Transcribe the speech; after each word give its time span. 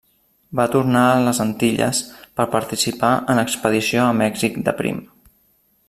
Va 0.59 0.63
tornar 0.75 1.03
a 1.09 1.19
les 1.27 1.41
Antilles, 1.43 1.99
per 2.39 2.47
participar 2.55 3.13
en 3.35 3.39
l'expedició 3.41 4.07
a 4.07 4.17
Mèxic 4.23 4.59
de 4.69 4.75
Prim. 4.83 5.05